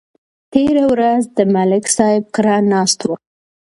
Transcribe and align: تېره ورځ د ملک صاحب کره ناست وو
تېره 0.51 0.83
ورځ 0.91 1.21
د 1.37 1.39
ملک 1.55 1.85
صاحب 1.95 2.23
کره 2.35 2.55
ناست 2.71 2.99
وو 3.05 3.15